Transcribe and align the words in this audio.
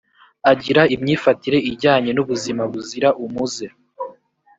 agira 0.51 0.81
imyifatire 0.95 1.57
ijyanye 1.71 2.11
n’ubuzima 2.13 2.63
buzira 2.71 3.09
umuze 3.25 3.65